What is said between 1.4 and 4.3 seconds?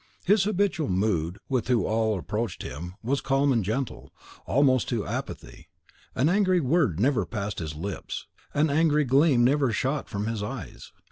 with all who approached him was calm and gentle,